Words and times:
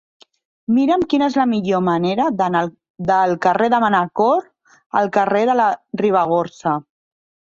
Mira'm 0.75 1.01
quina 1.09 1.25
és 1.31 1.35
la 1.39 1.43
millor 1.51 1.83
manera 1.89 2.23
d'anar 2.39 2.63
del 3.09 3.33
carrer 3.45 3.69
de 3.73 3.79
Manacor 3.85 4.41
al 5.01 5.13
carrer 5.19 5.43
de 5.51 5.59
la 5.63 5.69
Ribagorça. 6.03 6.77